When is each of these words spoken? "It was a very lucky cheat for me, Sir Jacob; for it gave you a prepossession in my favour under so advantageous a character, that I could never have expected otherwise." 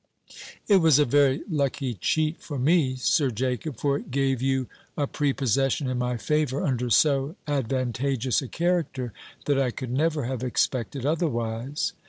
"It 0.67 0.77
was 0.77 0.97
a 0.97 1.05
very 1.05 1.43
lucky 1.47 1.93
cheat 1.93 2.41
for 2.41 2.57
me, 2.57 2.95
Sir 2.95 3.29
Jacob; 3.29 3.77
for 3.77 3.97
it 3.97 4.09
gave 4.09 4.41
you 4.41 4.65
a 4.97 5.05
prepossession 5.05 5.87
in 5.87 5.99
my 5.99 6.17
favour 6.17 6.65
under 6.65 6.89
so 6.89 7.35
advantageous 7.47 8.41
a 8.41 8.47
character, 8.47 9.13
that 9.45 9.59
I 9.59 9.69
could 9.69 9.91
never 9.91 10.23
have 10.25 10.41
expected 10.43 11.05
otherwise." 11.05 11.93